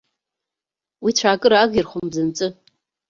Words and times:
Уи 1.03 1.11
цәаакыра 1.17 1.57
агирхом 1.61 2.05
бзанҵы. 2.11 2.47